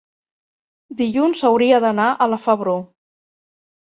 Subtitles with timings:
[1.01, 2.77] dilluns hauria d'anar a la Febró.